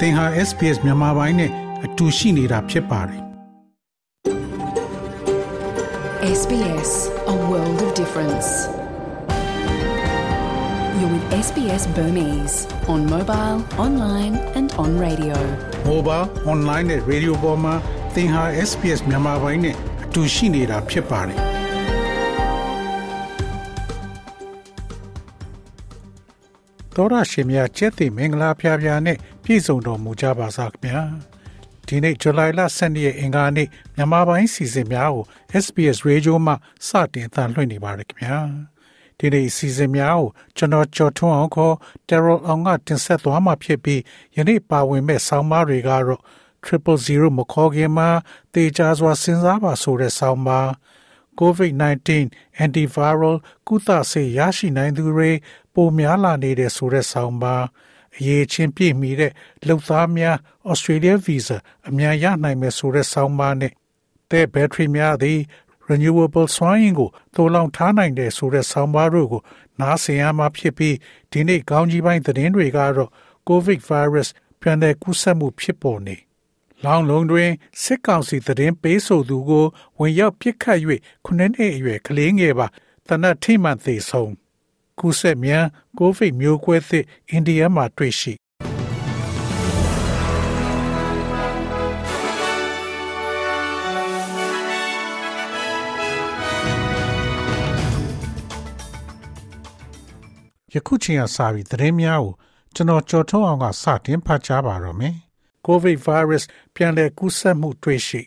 [0.00, 1.50] သင်ဟာ SPS မြန်မာပိုင်းနဲ့
[1.84, 3.22] အတူရှိနေတာဖြစ်ပါတယ်
[6.40, 6.90] SBS
[7.34, 8.48] A world of difference
[10.98, 12.56] You're with SBS Burmese
[12.92, 15.36] on mobile, online and on radio
[15.90, 17.74] mobile online နဲ့ radio ပေါ်မှာ
[18.14, 21.40] သင်ဟာ SPS မြန်မာပိုင်းနဲ့အတူရှိနေတာဖြစ်ပါတယ်
[26.96, 31.01] တော်ရရှိမြကျက်သိမင်္ဂလာဖျားဖျားနဲ့ ပြည့်စုံတော်မူကြပါစားခင်ဗျာ
[31.87, 35.25] ဒီနေ့ဇူလိုင်လ12ရက်အင်္ဂါနေ့မြန်မာပိုင်းစီစဉ်များကို
[35.63, 36.53] SBS Radio မှ
[36.87, 38.37] စတင်သံလွှင့်နေပါတယ်ခင်ဗျာ
[39.17, 40.27] ဒီနေ့စီစဉ်များကို
[40.57, 41.75] ကျွန်တော်ကျော်ထွန်းအောင်ခေါ်
[42.07, 44.01] Terror အောင်ကတင်ဆက်သွားမှာဖြစ်ပြီး
[44.35, 46.21] ယနေ့ပါဝင်မဲ့ဆောင်းပါးတွေကတော့
[46.63, 48.09] Triple Zero မခေါ်ခင်မှာ
[48.53, 50.67] တေချာစွာစဉ်းစားပါဆိုတဲ့ဆောင်းပါး
[51.39, 52.09] COVID-19
[52.63, 53.35] antiviral
[53.67, 55.31] ကုသဆေးရရှိနိုင်သူတွေ
[55.73, 57.63] ပိုများလာနေတဲ့ဆိုတဲ့ဆောင်းပါး
[58.17, 59.31] အရေးချင်းပြည့်မီတဲ့
[59.67, 60.35] လှုပ်သားများ
[60.71, 63.71] Australia Visa အမြန်ရနိုင်မယ်ဆိုတဲ့ဆောင်းပါးနဲ့
[64.31, 65.39] တဲ့ဘက်ထရီများသည်
[65.89, 69.41] renewable စွမ်းအင်ကိုသိုးလောင်ထားနိုင်တဲ့ဆိုတဲ့ဆောင်းပါးတို့ကို
[69.79, 70.95] နားဆင်ရမှာဖြစ်ပြီး
[71.31, 73.11] ဒီနေ့ကောင်းကြီးပိုင်းသတင်းတွေကတော့
[73.49, 74.27] COVID virus
[74.61, 76.17] ပြန်လည်ကူးစက်မှုဖြစ်ပေါ်နေ
[76.85, 77.49] လောင်လုံးတွင်
[77.81, 79.65] စစ်ကောင်စီသတင်းပေးဆိုသူကို
[79.99, 80.79] ဝင်ရောက်ပစ်ခတ်၍
[81.25, 82.67] ခုနှစ်နှစ်အရွယ်ကလေးငယ်ပါ
[83.07, 84.31] တနတ်ထိမှန်သေးဆုံး
[84.99, 85.65] ကူးစက်မြန်
[85.97, 88.33] ကိုဗစ်မျိုးကွဲသစ်အိန္ဒိယမှာတွေ့ရှိ
[100.73, 102.33] ယခုချိန်ကစပြီးသတင်းများကို
[102.75, 105.15] ကျွန်တော်ကြော်ထုတ်အောင်ကစတင်ဖတ်ကြားပါတော့မယ်။
[105.67, 106.43] COVID virus
[106.75, 108.21] ပြန်လည်ကူးစက်မှုတွေ့ရှိ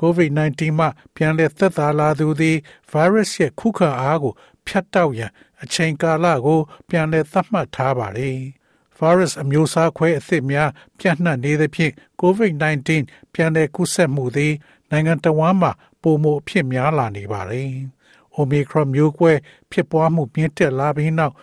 [0.00, 2.56] COVID-19 မှပြန်လည်သက်သာလာသူသည်
[2.92, 4.32] virus ရဲ့ခုခံအားကို
[4.70, 5.32] ဖြတ်တောက်ရန်
[5.62, 8.38] အချိန်ကာလကို ပြန်လည်သတ်မှတ်ထားပါတယ်။
[8.98, 12.88] virus အမျိုးအစားခွဲအသစ်များပြန့်နှံ့နေသဖြင့် COVID-19
[13.34, 14.54] ပြန်လည်ကူးစက်မှုသည်
[14.90, 15.70] နိုင်ငံတော်ဝန်မှ
[16.02, 17.70] ပုံမအဖြစ်များလာနေပါတယ်။
[18.36, 19.32] Omicron မျိုးကွဲ
[19.70, 21.34] ဖြစ်ပွားမှုမြင့်တက်လာပြီးနောက်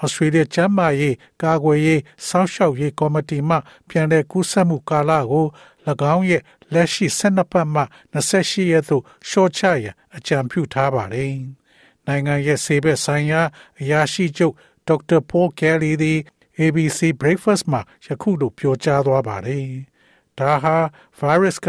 [0.00, 3.56] ဩစတြေးလျကျန်းမာရေးကာကွယ်ရေးစောင့်ရှောက်ရေးကော်မတီမှ
[3.88, 5.46] ပြန်လည်ကူးစက်မှုကာလကို၎
[6.14, 6.42] င်းရဲ့
[6.72, 7.82] လက်ရှိ12ပတ်မှ
[8.14, 11.34] 28ရက်သို့ရှော့ချရန်အကြံပြုထားပါတယ်။
[12.06, 13.40] နိုင်ငံရဲ့ဆေးဘက်ဆိုင်ရာ
[13.80, 14.54] အရာရှိချုပ်
[14.88, 16.18] ဒေါက်တာပိုကယ်လီသည်
[16.58, 19.66] ABC Breakfast မှာယခုလိုပြောကြားသွားပါတယ်။
[20.38, 20.76] ဒါဟာ
[21.20, 21.68] virus က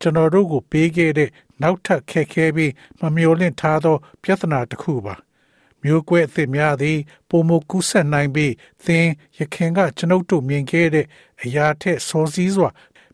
[0.00, 1.30] ကျွန်တော်တို့ကိုပေးခဲ့တဲ့
[1.62, 5.14] နောက်ထပ်ခက်ခဲပြီးမမျှော်လင့်ထားသော ပြဿနာတစ်ခုပါ။
[5.82, 8.52] မျိုးကွဲအသစ်များသည်ပုံမကူးဆက်နိုင်ပြီး
[8.84, 9.06] သင်
[9.38, 11.06] ရခင်ကကျွန်ုပ်တို့မြင်ခဲ့တဲ့
[11.42, 12.68] အရာထက်စောစည်းစွာ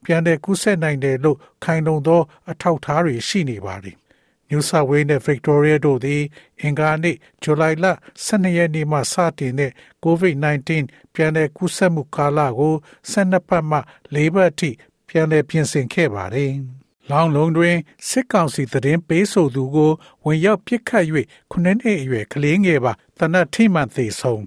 [0.04, 3.96] ပြန်လည်ကူးစက်နိုင်တယ်လို့ခိုင်လုံသော အထောက်အထားတွေရှိနေပါသည်။
[4.50, 6.22] New South Wales နဲ့ Victoria တို့သည်
[6.60, 7.86] အင်္ဂါနေ့ဇူလိုင်လ
[8.26, 9.72] 12ရက်နေ့မှစတင်တဲ့
[10.04, 10.70] COVID-19
[11.14, 12.75] ပြန်လည်ကူးစက်မှုကာလကို
[13.12, 13.78] 12ပတ်မှ
[14.14, 14.70] 4ပတ်အထိ
[15.09, 16.53] ပြန်လည်ပြင်ဆင်ခဲ့ပါတယ်။
[17.10, 17.76] လောင်လုံးတွင်
[18.09, 19.92] စစ်ကောင်စီသတင်းပေးဆိုသူကို
[20.25, 21.04] ဝင်ရောက်ပစ်ခတ်၍
[21.50, 24.44] ခုနှစ်နှစ်အရွယ်ကလေးငယ်ပါတနတ်ထိမှန်သေးဆုံး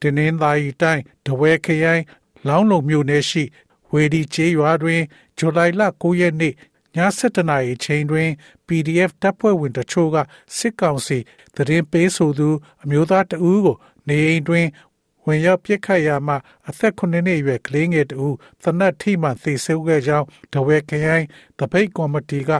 [0.00, 2.02] တင်းင်းသားဤတိုင်းတဝဲခရိုင်
[2.48, 3.44] လောင်းလုံမြို့နယ်ရှိ
[3.92, 5.02] ဝေဒီကျေးရွာတွင်
[5.38, 6.54] ဇူလိုင်လ9ရက်နေ့ည
[6.96, 8.28] 7:00နာရီချိန်တွင်
[8.66, 10.16] PDF တပ်ဖွဲ့ဝင်တချို့က
[10.56, 11.18] စစ်ကောင်စီ
[11.54, 12.48] သတင်းပေးဆိုသူ
[12.82, 13.76] အမျိုးသားတဦးကို
[14.08, 14.66] နေအိမ်တွင်
[15.26, 16.36] ဝင်ရောက်ပစ်ခတ်ရာမှာ
[16.68, 21.24] အသက်9နှစ်အရွယ်ကလေးငယ်တဦးသနတ်ထိမှန်သေဆုံးခဲ့ကြောင်းဒဝဲခရိုင်
[21.58, 22.50] တပိတ်ကော်မတီက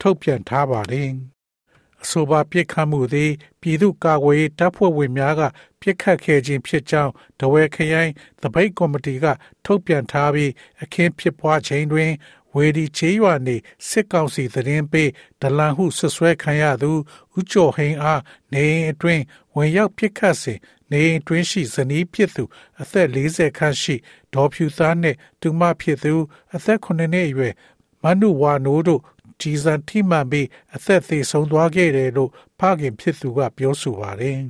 [0.00, 1.10] ထုတ်ပြန်ထားပါတယ်။
[2.02, 5.42] အဆိုပါပြစ်ခတ်မှုသည်ပြည်သူ့ကာကွယ်ရေးတပ်ဖွဲ့ဝင်များက
[5.80, 8.10] ပြစ်ခတ်ခဲ့ခြင်းဖြစ်ကြောင်းဒဝဲခရိုင်
[8.42, 9.26] တပိတ်ကော်မတီက
[9.64, 10.50] ထုတ်ပြန်ထားပြီး
[10.82, 12.10] အခင်းဖြစ်ပွားချိန်တွင်
[12.56, 13.56] ဝေဒီချေးရွာနေ
[13.88, 16.90] စစ်ကောင်စီသတင်းပေးဒလန်ဟုဆွဆွဲခံရသူ
[17.36, 19.22] ဦးကျော်ဟိန်အားနေအတွင်း
[19.54, 20.58] ဝင်ရောက်ပစ်ခတ်စဉ်
[20.92, 22.44] နေအတွင်းရှိဇနီးဖြစ်သူ
[22.80, 23.94] အသက်40ခန့်ရှိ
[24.34, 26.14] ဒေါ်ဖြူသားနှင့်သူမဖြစ်သူ
[26.54, 27.54] အသက်9နှစ်အရွယ်
[28.02, 29.02] မနုဝါနိုးတို့
[29.40, 34.38] ကြီးစံထိမှန်ပြီးအသက်သေဆုံးသွားခဲ့တယ်လို့ဖခင်ဖြစ်သူကပြောဆိုပါတယ်။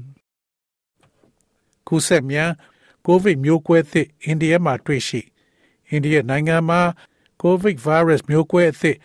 [1.88, 2.50] ကုဆက်မြန်
[3.06, 5.20] ကိုဗစ်မျိုးကွဲသစ်အိန္ဒိယမှာတွေ့ရှိ
[5.88, 6.80] အိန္ဒိယနိုင်ငံမှာ
[7.42, 8.96] COVID virus မျိုးကွဲအသစ်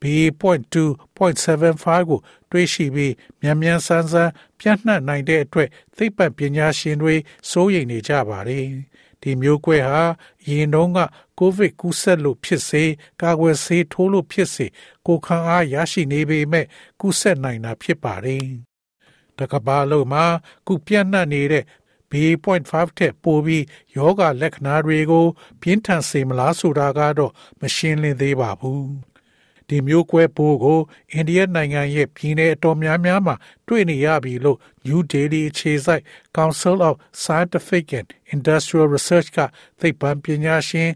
[0.00, 2.20] BA.2.75 ကို
[2.50, 7.14] တွေ့ရှိပြီးမြန်မြန်ဆန်းဆန်းပြန့်နှံ့နိုင်တဲ့အတွက်သိပ္ပံပညာရှင်တွေ
[7.50, 8.64] စိုးရိမ်နေကြပါတယ်။
[9.22, 10.02] ဒီမျိုးကွဲဟာ
[10.48, 10.98] ရင်တုန်းက
[11.38, 12.84] ကိုဗစ်ကူးစက်လို့ဖြစ်စေ
[13.22, 14.66] ကာကွယ်ဆေးထိုးလို့ဖြစ်စေ
[15.06, 16.66] ကိုခံအားရရှိနေပေမဲ့
[17.00, 18.46] ကူးစက်နိုင်တာဖြစ်ပါတယ်။
[19.38, 20.24] တကဘာလုံးမှာ
[20.66, 21.64] ကုပြန့်နှံ့နေတဲ့
[22.10, 22.68] B.5
[22.98, 23.64] ထက်ပိုပြီး
[23.96, 25.26] ယောဂလက္ခဏာတွေကို
[25.60, 28.84] ပြင်းထန်စေမလားဆိုတာကတော့မရှင်းလင်းသေးပါဘူး။
[29.68, 30.80] ဒီမျိုးကွဲပိုးကို
[31.12, 33.34] အိန္ဒိယနိုင်ငံရဲ့ပြည်내အတော်များများမှာ
[33.66, 36.02] တွေ့နေရပြီလို့ New Delhi အခြေစိုက်
[36.36, 39.38] Council of Scientific and Industrial Research က
[39.80, 40.90] သိပ္ပံပညာရှင်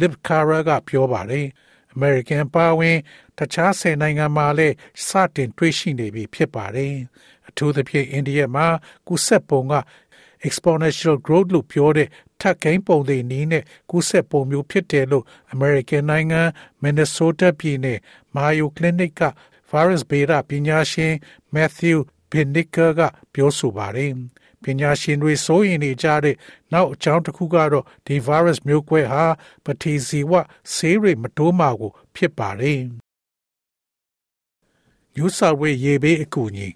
[0.00, 1.46] Liv Kara ကပြောပါတယ်။
[1.94, 2.98] American ပါဝင်
[3.38, 4.74] တခြားဆယ်နိုင်ငံမှာလည်း
[5.06, 6.94] စတင်တွေ့ရှိနေပြီဖြစ်ပါတယ်။
[7.48, 8.66] အထူးသဖြင့်အိန္ဒိယမှာ
[9.06, 9.74] ကူးစက်ပုံက
[10.46, 12.08] exponential growth လို့ပြောတဲ့
[12.40, 15.24] ထပ်ကိန်းပုံတွေနီးနဲ့ကူးစက်ပုံမျိုးဖြစ်တယ်လို့
[15.54, 16.42] American နိုင်ငံ
[16.82, 17.98] Minnesota ပြည်နယ်
[18.34, 19.22] Mayo Clinic က
[19.70, 21.14] virus ဗေဒပညာရှင်
[21.54, 21.98] Matthew
[22.30, 23.00] Binnicker က
[23.32, 24.12] ပြောဆိုပါတယ်။
[24.62, 26.36] ပညာရှင်တွေစိုးရိမ်နေကြတဲ့
[26.72, 29.24] နောက်အကြောင်းတစ်ခုကတော့ဒီ virus မျိုးကွဲဟာ
[29.64, 30.32] ပတိစီဝ
[30.74, 32.80] ဆေးရိမတိုးမှာကို ဖြစ်ပါတယ်။
[35.14, 36.68] New South Wales ရေဘေးအကူအညီ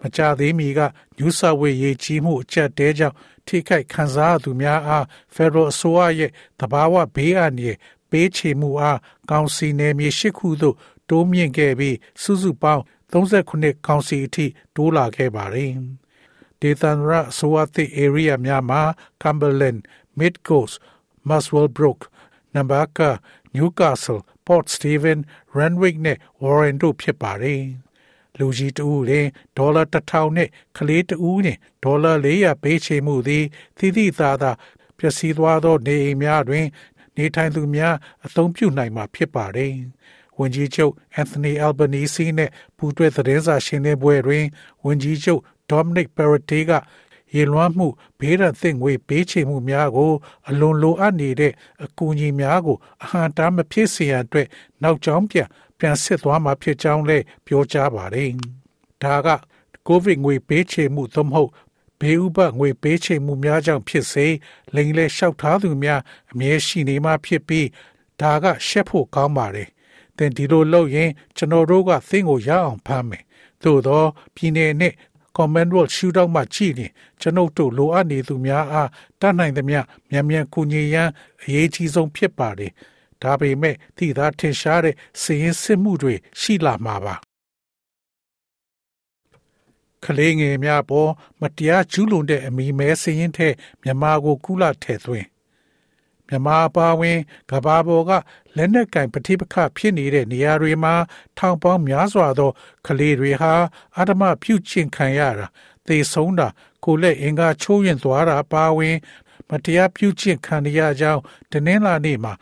[0.00, 0.80] မကြသေးမီက
[1.18, 3.16] New South Wales ရေကြီးမှုအကျက်တဲကြောင့်
[3.46, 5.04] ထိခိုက်ခံစားသူများအား
[5.34, 6.30] Federal အစိုးရရဲ့
[6.60, 7.78] တဘာဝဘေးအန္တရာယ်
[8.10, 8.98] ပေးချေမှုအား
[9.30, 10.76] ကောင်စီနယ်မြေရှိခုသို့
[11.08, 14.46] တိုးမြင့်ခဲ့ပြီးစုစုပေါင်း39ကောင်စီအထိ
[14.76, 15.72] တိုးလာခဲ့ပါတယ်။
[16.60, 18.82] ဒေသန္တရအစိုးရသစ် area များမှာ
[19.22, 19.80] Cumberland,
[20.18, 20.74] Mid Coast,
[21.28, 22.00] Muswell Brook,
[22.54, 23.10] Nambucca,
[23.54, 25.24] Newcastle, Port Stephens,
[25.56, 27.62] Randwick နဲ့ Warren တို့ဖြစ်ပါတယ်။
[28.38, 29.26] လူကြီးတဦးလင်
[29.56, 33.44] ဒေါ်လာ1000နဲ့ကလေးတဦးနဲ့ဒေါ်လာ400ပေးချေမှုသည်
[33.78, 34.56] သီးသီးသားသား
[34.98, 36.66] ပျက်စီးသွားသောနေအိမ်များတွင်
[37.16, 37.94] နေထိုင်သူများ
[38.26, 39.72] အသုံးပြုနိုင်မှာဖြစ်ပါတယ်။
[40.38, 44.44] ဝန်ကြီးချုပ်အန်သိုနီအယ်ဘနီစီနဲ့ပူးတွဲသတင်းစာရှင်းလင်းပွဲတွင်
[44.84, 45.40] ဝန်ကြီးချုပ်
[45.70, 46.72] ဒေါမနစ်ပရတီက
[47.34, 47.86] ရေလွှမ်းမှု
[48.18, 50.12] ဘေးရန်သင့်ငွေပေးချေမှုများကို
[50.48, 51.52] အလွန်လိုအပ်နေတဲ့
[51.84, 54.46] အကူအညီများကိုအဟံတားမဖြစ်စေရန်အတွက်
[54.82, 58.30] နောက်ကျောင်းပြန် ပြန်စစ်သွားမှာဖြစ်ကြောင်းလည်းပြောကြားပါတယ်။
[59.02, 59.28] ဒါက
[59.86, 61.50] ကိုဗစ်ငွေပေးချေမှုသို့မဟုတ်
[62.00, 64.26] ဘေးဥပငွေပေးချေမှုများကြောင့်ဖြစ်စေ
[64.74, 66.00] လိန်လဲလျှောက်ထားသူများ
[66.32, 67.66] အမြဲရှိနေမှဖြစ်ပြီး
[68.20, 69.68] ဒါကရှက်ဖို့ကောင်းပါတယ်။
[70.16, 73.24] သင်ဒီလိုလုပ်ရင်ကျွန်တော်တို့ကသင်ကိုရအောင်ဖမ်းမယ်။
[73.62, 74.02] သို့သော
[74.34, 74.94] ပြည်내နဲ့
[75.36, 78.88] Commonwealth Shootout မှာကြည့်ရင်ကျွန်ုပ်တို့လိုအပ်နေသူများအား
[79.20, 79.78] တတ်နိုင်သမျှ
[80.10, 81.08] မြန်မြန်ကူညီရန်
[81.42, 82.72] အရေးကြီးဆုံးဖြစ်ပါတယ်။
[83.22, 87.14] ဒါပေမဲ့သီသားထင်ရှားတဲ့စီရင်စစ်မှုတွေရှိလာမှာပါ
[90.04, 91.10] ကလေးငယ်များပေါ်
[91.40, 93.48] မတရားကျူးလွန်တဲ့အမိမဲစရင်ထဲ
[93.82, 95.26] မြန်မာကိုကုလထဲ့သွင်း
[96.28, 97.18] မြန်မာပါဝင်
[97.50, 98.10] ကဘာပေါ်က
[98.56, 100.94] လက်နက်ကင်ပဋိပက္ခဖြစ်နေတဲ့နေရာတွေမှာ
[101.38, 102.50] ထောင်ပေါင်းများစွာသော
[102.86, 103.52] ကလေးတွေဟာ
[103.98, 105.46] အဓမ္မပြုကျင့်ခံရတာ
[105.86, 106.48] သေဆုံးတာ
[106.84, 108.96] ကိုလက်အင်္ဂါချိုးရင်သွားတာပါဝင်
[109.50, 111.22] မတရားပြုကျင့်ခံရကြောင်း
[111.52, 112.32] တနင်္လာနေ့မှာ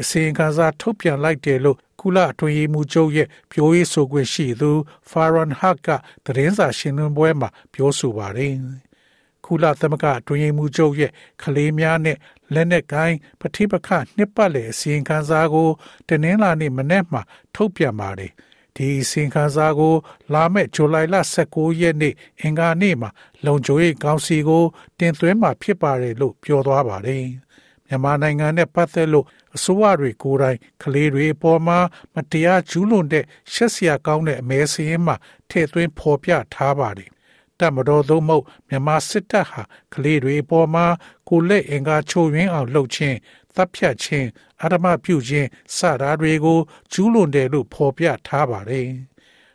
[0.00, 4.70] အစီရင်ခံစာထုတ်ပြန်လိုက်တယ်လို့ကုလအတွင်းရေးမှူးချုပ်ရဲ့ပြောရေးဆိုခွင့်ရှိသူ
[5.10, 5.88] Farhan Haq က
[6.24, 8.54] သတင်းစာရှင်းလင်းပွဲမှာပြောဆိုပါတယ်။
[9.44, 11.12] ကုလသမဂ္ဂအတွင်းရေးမှူးချုပ်ရဲ့
[11.42, 12.16] ကလေးများနဲ့
[12.54, 15.68] လက်နက်ကိုင်းပဋိပက္ခနှစ်ပတ်လည်အစီရင်ခံစာကို
[16.08, 17.20] တနင်္လာနေ့မနေ့မှ
[17.54, 18.32] ထုတ်ပြန်ပါတယ်။
[18.76, 19.94] ဒီအစီရင်ခံစာကို
[20.32, 21.16] လာမယ့်ဇူလိုင်လ
[21.48, 23.10] 19ရက်နေ့အင်္ဂါနေ့မှာ
[23.44, 24.64] လုံခြုံရေးကောင်စီကို
[24.98, 27.24] တင်သွင်းမှာဖြစ်ပါတယ်လို့ပြောသွားပါတယ်။
[27.86, 29.26] မြန်မာနိုင်ငံနဲ့ပတ်သက်လို့
[29.56, 31.78] အစိုးရတွေကိုယ်တိုင်ကလေးတွေအပေါ်မှာ
[32.14, 35.16] မတရားကျူးလွန်တဲ့ရှက်စရာကောင်းတဲ့အမဲစင်းမှာ
[35.48, 37.10] ထည့်သွင်းဖော်ပြထားပါတယ်။
[37.58, 39.62] တမတော်သို့မဟုတ်မြန်မာစစ်တပ်ဟာ
[39.94, 40.86] ကလေးတွေအပေါ်မှာ
[41.28, 43.16] ကိုလက်အင်္ဂါချိုးရင်းအောင်လှုပ်ခြင်း
[43.54, 44.28] တပ်ဖြတ်ခြင်း
[44.62, 46.58] အဓမ္မပြုခြင်းစတာတွေကို
[46.92, 48.88] ကျူးလွန်တယ်လို့ဖော်ပြထားပါတယ်။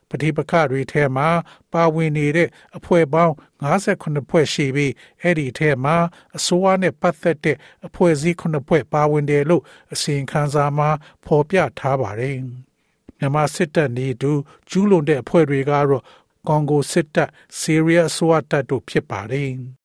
[0.09, 1.27] ပဋိပက္ခတွေထဲမှာ
[1.74, 3.33] ပါဝင်နေတဲ့အဖွဲ့ပေါင်း
[3.63, 5.95] 58ဖွဲ့ရှိပြီးအဲ့ဒီထဲမှာ
[6.38, 7.57] အစိုးရနဲ့ပတ်သက်တဲ့
[7.88, 10.90] အဖွဲ့အစည်း9ဖွဲ့ပါဝင်တယ်လို့အစီရင်ခံစာမှာ
[11.26, 12.37] ဖော်ပြထားပါတယ်။
[13.18, 14.31] မြန်မာစစ်တပ်နေတူ
[14.69, 16.04] ကျူးလွန်တဲ့အဖွဲ့တွေကတော့
[16.47, 19.52] ကွန်ဂိုစစ်တပ်ဆီးရီးယားဆိုအတပ်တို့ဖြစ်ပါတယ်။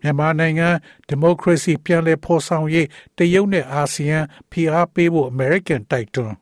[0.00, 0.68] မြန်မာနိုင်ငံ
[1.08, 4.18] ဒီမိုကရေစီပြန်လည်ဖော်ဆောင်ရေးတရုတ်နဲ့အာဆီယံ
[4.50, 6.36] ဖိအားပေးဖို့အမေရိကန်တိုက်တွန်း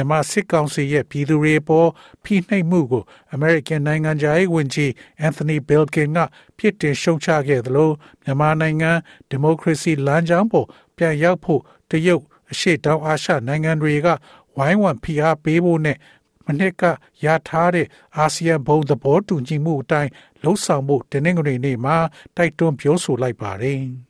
[0.00, 1.88] မြန်မာစစ်ကောင်စီရဲ့ပြည်သူတွေပေါ်
[2.24, 3.02] ဖိနှိပ်မှုကို
[3.34, 4.90] American နိုင်ငံသားရေးဝန်ကြီး
[5.26, 6.18] Anthony Blinken က
[6.56, 7.90] ပြစ်တင်ရှုံချခဲ့သလို
[8.22, 8.90] မြန်မာနိုင်ငံ
[9.28, 10.66] ဒီမိုကရေစီလမ်းကြောင်းပေါ်
[10.96, 14.08] ပြန်ရောက်ဖို့တရုတ်အရှေ့တောင်အာရှနိုင်ငံတွေက
[14.56, 15.96] ဝိုင်းဝန်းဖိအားပေးဖို့နဲ့
[16.46, 16.82] မနှစ်က
[17.24, 20.10] ရထားတဲ့အာဆီယံဘုံသဘောတူညီမှုအတိုင်း
[20.42, 21.96] လှုံ့ဆော်မှုတနင်္ဂနွေနေ့မှာ
[22.36, 23.80] တိုက်တွန်းပြောဆိုလိုက်ပါတယ်။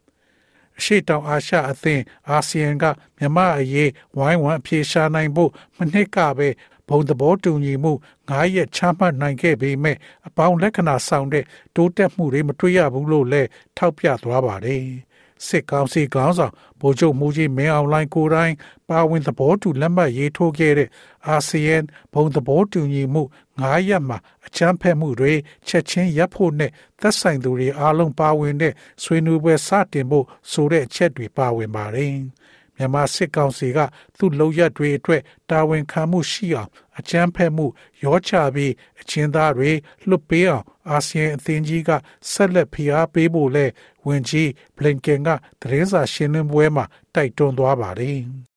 [0.80, 2.84] အရှိတောင်အာရှအသင်းအာဆီယံက
[3.18, 6.48] မြန်မာအရေးဝိုင်းဝန်းအပြေရှားနိုင်ဖို့မနှစ်ကပဲ
[6.88, 7.92] ဘုံသဘောတူညီမှု
[8.28, 9.96] 9ရက်ချမှတ်နိုင်ခဲ့ပေမဲ့
[10.26, 11.44] အပေါင်းလက္ခဏာဆောင်တဲ့
[11.76, 14.84] တိုးတက်မှုတွေမတွေ့ရဘူးလို့လည်းထောက်ပြသွားပါတယ်။
[15.46, 18.54] စစ်ကောင်စီခေါင်းဆောင်ဗိုလ်ချုပ်မူကြီးမင်းအောင်လှိုင်ကိုယ်တိုင်
[18.88, 20.88] ပါဝင်သဘောတူလက်မှတ်ရေးထိုးခဲ့တဲ့
[21.26, 21.76] အာဆီယံ
[22.14, 23.22] ဘုံသဘောတူညီမှု
[23.62, 25.32] 9ရက်မှာအချမ်းဖက်မှုတွေ
[25.68, 32.14] ချက်ချင်းရပ်ဖို့နဲ့သက်ဆိုင်သူတွေအားလုံးပါဝင်တဲ့ဆွေးနွေးပွဲစတင်ဖို့ဆိုတဲ့အချက်တွေပါဝင်ပါတယ်။
[32.76, 33.78] မမြန်မာစစ်ကောင်စီက
[34.18, 37.66] သူ့လုံရက်တွေအတွက်တာဝန်ခံမှုရှိအောင်အကြမ်းဖက်မှု
[38.04, 39.70] ရောချပြီးအချင်းသားတွေ
[40.08, 41.90] လွတ်ပေးအောင်အာဆီယံအသင်းကြီးက
[42.30, 43.66] ဆက်လက်ဖိအားပေးဖို့လဲ
[44.06, 45.28] ဝန်ကြီးဘလင်ကန်က
[45.60, 48.20] သတင်းစာရှင်းလင်းပွဲမှာတိုက်တွန်းသွားပါတယ်။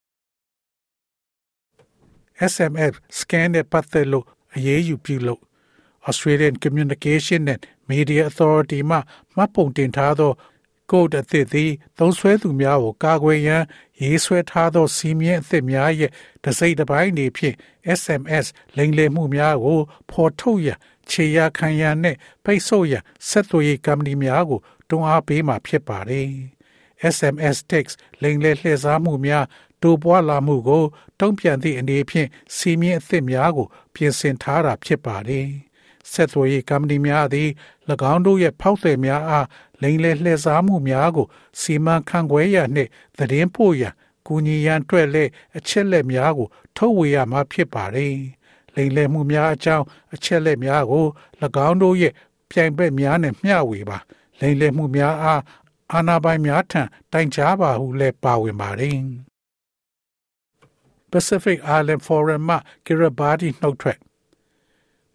[2.51, 5.41] SMF scan နဲ့ပတ်သက်လို့ အရေးယူပြုလို့
[6.09, 8.97] Australian Communication and Media Authority မှ
[9.35, 10.31] မှတ်ပုံတင်ထားသော
[10.91, 13.63] ကုတ်အသစ်သည်သုံးဆွဲသူများကိုကာကွယ်ရန်
[14.01, 16.11] ရေးဆွဲထားသောစီမင်းအသစ်များရဲ့
[16.43, 17.55] တစိမ့်တစ်ပိုင်းနေဖြင့်
[17.99, 18.45] SMS
[18.77, 19.79] လိမ်လည်မှုများကို
[20.11, 20.77] ဖော်ထုတ်ရန်
[21.09, 26.27] ခြေရာခံရန်နှင့်ပိတ်ဆို့ရန်ဆက်သွယ်ရေးကုမ္ပဏီများကိုတွန်းအားပေးမှာဖြစ်ပါတယ်။
[27.15, 29.45] SMS text လိမ်လည်လှည့်စားမှုများ
[29.83, 30.83] တိုးပွားလာမှုကို
[31.19, 35.47] တုံ့ပြန်သည့်အနေဖြင့်စီမင်းအသစ်များကို ပြင်ဆင်ထားတာဖြစ်ပါတယ်။
[36.11, 37.49] ဆက်သွယ်ရေးကုမ္ပဏီများသည်၎
[38.13, 39.47] င်းတို့ရဲ့ဖောက်သည်များအား
[39.81, 41.27] လိမ်လည်လှည့်စားမှုများကို
[41.61, 43.93] စီမံခန့်ခွဲရနှင့်သတင်းပို့ရန်
[44.27, 46.47] ကူညီရန်အတွက်လည်းအချက်လက်များကို
[46.77, 48.15] ထုတ်ဝေရမှာဖြစ်ပါတယ်။
[48.75, 51.05] လိမ်လည်မှုများအကြောင်းအချက်လက်များကို၎
[51.67, 52.13] င်းတို့ရဲ့
[52.49, 53.97] ပြိုင်ဘက်များနဲ့မျှဝေပါ
[54.39, 55.41] လိမ်လည်မှုများအား
[55.91, 58.97] အာဏာပိုင်များထံတိုင်ကြားပါဟုလည်းပါဝင်ပါတယ်။
[61.13, 63.99] Pacific Island Forum မှ Kiribati နှုတ်ထွက်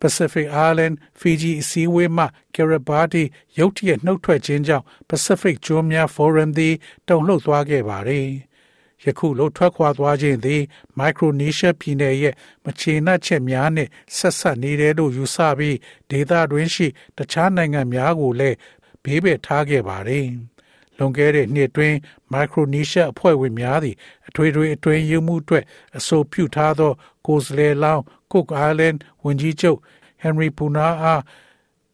[0.01, 2.25] Pacific Island Fiji အစည်းအဝေးမှ
[2.55, 3.25] Kiribati
[3.59, 6.75] ရုတ်တရက်နှုတ်ထွက်ခြင်းကြောင့် Pacific ကျွန်းများ Forum သည်
[7.09, 8.29] တုန်လှုပ်သွားခဲ့ပါသည်။
[9.05, 10.63] ယခုလိုထွက်ခွာသွားခြင်းသည်
[11.01, 15.77] Micronesia ပြည်နယ်ရဲ့မချေနှက်ချက်များနှင့်ဆက်ဆက်နေတယ်လို့ယူဆပြီး
[16.11, 16.87] ဒေသတွင်းရှိ
[17.17, 18.57] တခြားနိုင်ငံများကိုလည်း
[19.05, 20.27] ဘေးပယ်ထားခဲ့ပါသည်။
[20.99, 21.95] လွန်ခဲ့တဲ့နှစ်တွင်
[22.33, 23.97] မိုက်ခရိုနီးရှားအဖွဲ့ဝင်များသည်
[24.29, 25.65] အထွေထွေအတွင်းယူမှုအတွက်
[25.97, 26.93] အဆိုပြုထားသော
[27.27, 28.03] ကိုယ်စားလှယ်လောင်း
[28.33, 29.79] ကုတ်အိုင်လန်ဝန်ကြီးချုပ်
[30.23, 31.23] ဟန်ရီပူနာအား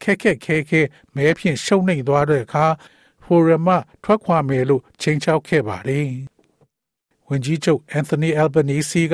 [0.03, 0.81] ခက်ခက်ခဲခဲ
[1.15, 2.65] မဲဖြင့်ရှုံနှိမ်သွားတဲ့အခါ
[3.23, 3.69] ဖိုရမ
[4.03, 6.07] ထွက်ခွာမယ်လို့ချိန်ချောက်ခဲ့ပါတယ်
[7.29, 9.13] ဝန်ကြီးချုပ်အန်သိုနီအယ်ဘနီစီက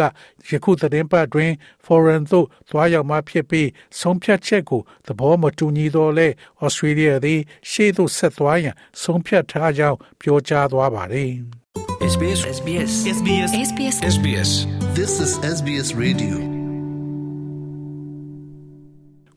[0.50, 1.52] ယခုသတင်းပတ်တွင်
[1.86, 6.28] foreign သို့သွားရောက်မှဖြစ်ပြီးဆုံးဖြတ်ချက်ကိုသဘောမတူညီတော့လဲ
[6.62, 7.40] ဩစတြေးလျသည်
[7.70, 11.32] ရှေ့သို့ဆက်သွားရန်ဆုံးဖြတ်ထားကြောင်းပြောကြားသွားပါတယ်
[12.14, 14.52] SBS SBS SBS SBS SBS
[14.98, 16.38] This is SBS Radio.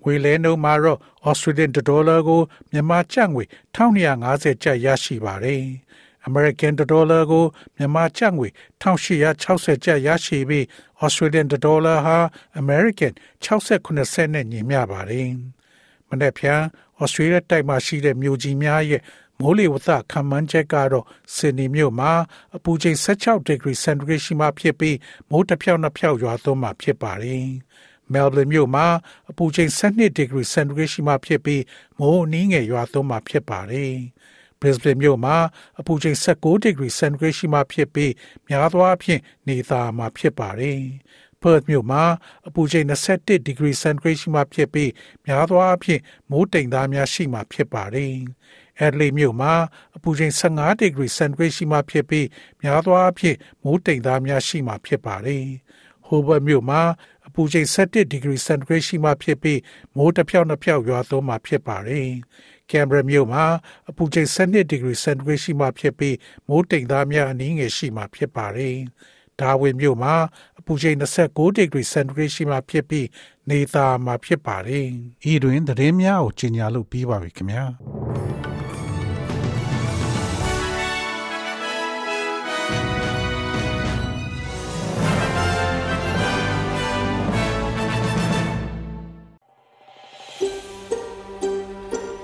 [0.02, 2.40] ငွေလဲနှုန်းမှာတော့ Australian dollar ကို
[2.70, 3.44] မြန်မာကျပ်ငွေ
[3.76, 5.64] 1250ကျပ်ရရှိပါတယ်။
[6.28, 7.44] American dollar ကို
[7.76, 8.48] မြန်မာကျပ်ငွေ
[8.82, 10.64] 1860ကျပ်ရရှိပြီး
[11.04, 12.18] Australian dollar ဟာ
[12.60, 13.12] American
[13.44, 15.28] 68စက်နဲ့ညီမျှပါတယ်။
[16.08, 16.60] မနေ့ဖြန်
[17.02, 19.02] Australia တိုက်မှာရှိတဲ့မြို့ကြီးများရဲ့
[19.40, 22.12] မိုးလေဝသခန့်မှန်းချက်ကတော့ဆင်နီမြို့မှာ
[22.56, 24.96] အပူချိန်16 degree centigrade ရှိမှဖြစ်ပြီး
[25.30, 27.46] မိုးတစ်ဖြောက်နှစ်ဖြောက်ရွာသွန်းမှာဖြစ်ပါတယ်။
[28.12, 28.86] Melbourne မြို့မှာ
[29.30, 31.62] အပူချိန်12 degree centigrade ရှိမှဖြစ်ပြီး
[31.98, 33.94] မိုးအနည်းငယ်ရွာသွန်းမှာဖြစ်ပါတယ်။
[34.64, 35.36] Brisbane မြို့မှာ
[35.80, 38.12] အပူချိန်16 degree centigrade ရှိမှဖြစ်ပြီး
[38.48, 40.80] များသောအားဖြင့်နေသားမှာဖြစ်ပါတယ်။
[41.42, 42.02] Perth မြို့မှာ
[42.46, 44.90] အပူချိန်21 degree centigrade ရှိမှဖြစ်ပြီး
[45.26, 48.14] များသောအားဖြင့်မိုးတိမ်သားများရှိမှဖြစ်ပါတယ်။
[48.84, 49.54] Adelaide မြို့မှာ
[49.96, 52.26] အပူချိန်15 degree centigrade ရှိမှဖြစ်ပြီး
[52.62, 55.44] များသောအားဖြင့်မိုးတိမ်သားများရှိမှဖြစ်ပါတယ်။
[56.08, 56.82] Hobart မြို့မှာ
[57.26, 59.60] အပူချိန်17 degree centigrade ရှိမှဖြစ်ပြီး
[59.96, 62.10] မိုးတစ်ဖြောက်နှစ်ဖြောက်ရွာသွန်းမှဖြစ်ပါတယ်။
[62.70, 63.44] Canberra မြို့မှာ
[63.90, 66.16] အပူချိန်12 degree centigrade ရှိမှဖြစ်ပြီး
[66.48, 68.76] မိုးတိမ်သားများအနည်းငယ်ရှိမှဖြစ်ပါတယ်။
[69.40, 70.14] ဒါဝင်မြို့မှာ
[70.58, 70.96] အပူချိန်
[71.28, 73.06] 29 degree centigrade ရှိမှဖြစ်ပြီး
[73.50, 74.86] နေသားမှာဖြစ်ပါတယ်။
[75.30, 77.64] ဤတွင်သတင်းများကိုကြီးညာလို့ပြီးပါပြီခင်ဗျာ။။